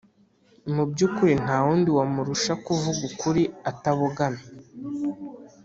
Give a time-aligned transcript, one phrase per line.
[0.73, 4.43] mu byukuri, nta wundi wamurusha kuvuga ukuri atabogamye.